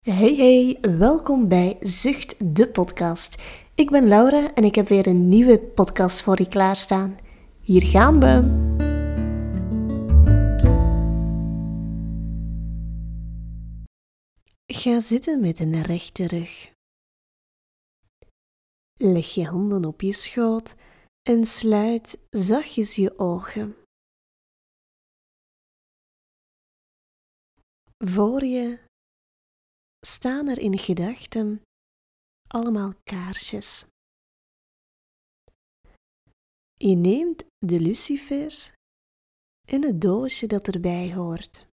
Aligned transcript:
Hey 0.00 0.34
hey, 0.34 0.78
welkom 0.98 1.48
bij 1.48 1.76
Zucht 1.80 2.54
de 2.54 2.68
podcast. 2.68 3.42
Ik 3.74 3.90
ben 3.90 4.08
Laura 4.08 4.54
en 4.54 4.64
ik 4.64 4.74
heb 4.74 4.88
weer 4.88 5.06
een 5.06 5.28
nieuwe 5.28 5.58
podcast 5.58 6.22
voor 6.22 6.40
je 6.40 6.48
klaarstaan. 6.48 7.18
Hier 7.60 7.82
gaan 7.82 8.20
we. 8.20 8.34
Ga 14.66 15.00
zitten 15.00 15.40
met 15.40 15.58
een 15.58 15.82
rechte 15.82 16.26
rug. 16.26 16.72
Leg 18.96 19.34
je 19.34 19.46
handen 19.46 19.84
op 19.84 20.00
je 20.00 20.12
schoot 20.12 20.74
en 21.22 21.46
sluit 21.46 22.18
zachtjes 22.30 22.94
je 22.94 23.18
ogen. 23.18 23.76
Voor 27.98 28.44
je 28.44 28.88
staan 30.06 30.48
er 30.48 30.58
in 30.58 30.78
gedachten 30.78 31.62
allemaal 32.46 32.94
kaarsjes. 33.04 33.84
Je 36.74 36.96
neemt 36.96 37.44
de 37.58 37.80
lucifers 37.80 38.72
en 39.68 39.82
het 39.82 40.00
doosje 40.00 40.46
dat 40.46 40.66
erbij 40.68 41.14
hoort. 41.14 41.66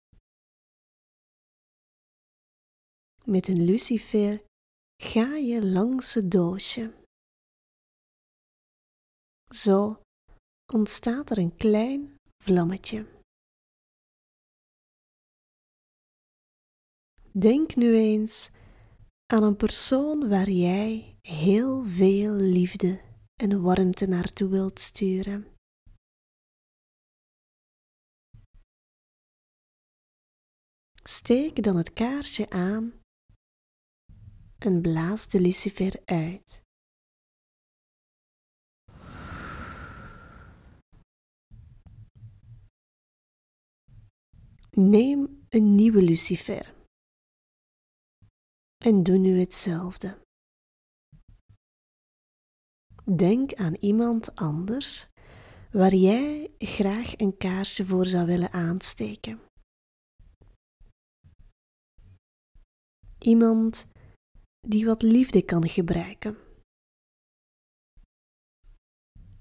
Met 3.25 3.47
een 3.47 3.65
lucifer 3.65 4.43
ga 5.03 5.35
je 5.35 5.65
langs 5.65 6.13
het 6.13 6.31
doosje. 6.31 7.03
Zo 9.49 10.01
ontstaat 10.73 11.29
er 11.29 11.37
een 11.37 11.55
klein 11.55 12.15
vlammetje. 12.43 13.14
Denk 17.37 17.75
nu 17.75 17.95
eens 17.95 18.49
aan 19.25 19.43
een 19.43 19.55
persoon 19.55 20.29
waar 20.29 20.49
jij 20.49 21.17
heel 21.21 21.83
veel 21.83 22.33
liefde 22.33 23.01
en 23.35 23.61
warmte 23.61 24.05
naartoe 24.05 24.49
wilt 24.49 24.79
sturen. 24.79 25.47
Steek 31.03 31.63
dan 31.63 31.75
het 31.75 31.93
kaarsje 31.93 32.49
aan 32.49 32.93
en 34.57 34.81
blaas 34.81 35.27
de 35.29 35.39
lucifer 35.39 36.01
uit. 36.05 36.63
Neem 44.71 45.45
een 45.49 45.75
nieuwe 45.75 46.01
lucifer 46.01 46.74
en 48.85 49.03
doe 49.03 49.17
nu 49.17 49.39
hetzelfde. 49.39 50.17
Denk 53.15 53.53
aan 53.53 53.75
iemand 53.75 54.35
anders 54.35 55.07
waar 55.71 55.93
jij 55.93 56.51
graag 56.57 57.17
een 57.19 57.37
kaarsje 57.37 57.85
voor 57.85 58.05
zou 58.05 58.25
willen 58.25 58.51
aansteken. 58.51 59.41
Iemand 63.19 63.87
die 64.67 64.85
wat 64.85 65.01
liefde 65.01 65.41
kan 65.45 65.69
gebruiken. 65.69 66.37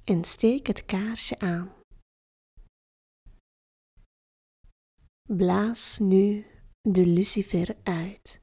En 0.05 0.25
steek 0.25 0.67
het 0.67 0.85
kaarsje 0.85 1.39
aan. 1.39 1.73
Blaas 5.29 5.99
nu 5.99 6.47
de 6.81 7.07
lucifer 7.07 7.77
uit. 7.83 8.43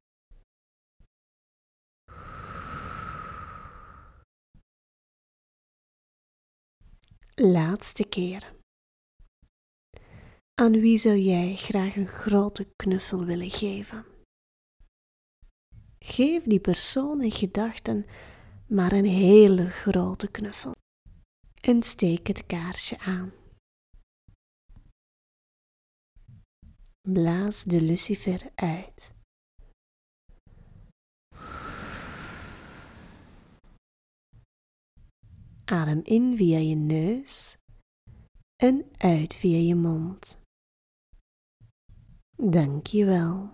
Laatste 7.36 8.04
keer. 8.04 8.54
Aan 10.62 10.72
wie 10.72 10.98
zou 10.98 11.18
jij 11.18 11.56
graag 11.56 11.96
een 11.96 12.08
grote 12.08 12.74
knuffel 12.76 13.26
willen 13.26 13.50
geven? 13.50 14.06
Geef 16.00 16.44
die 16.44 16.60
persoon 16.60 17.22
in 17.22 17.32
gedachten 17.32 18.06
maar 18.68 18.92
een 18.92 19.06
hele 19.06 19.70
grote 19.70 20.28
knuffel 20.28 20.76
en 21.62 21.84
steek 21.84 22.28
het 22.28 22.46
kaarsje 22.46 23.00
aan. 23.00 23.32
Blaas 27.02 27.64
de 27.64 27.82
lucifer 27.82 28.52
uit. 28.56 29.14
Adem 35.72 36.02
in 36.04 36.36
via 36.36 36.60
je 36.60 36.76
neus 36.76 37.58
en 38.56 38.86
uit 38.98 39.36
via 39.36 39.58
je 39.58 39.76
mond. 39.76 40.40
Dank 42.36 42.88
je 42.88 43.06
wel. 43.06 43.50